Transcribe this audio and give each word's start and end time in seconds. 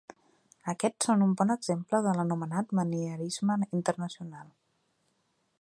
Aquests 0.71 1.07
són 1.09 1.25
un 1.25 1.35
bon 1.41 1.55
exemple 1.57 2.01
de 2.07 2.15
l'anomenat 2.21 2.75
manierisme 2.81 3.61
internacional. 3.81 4.53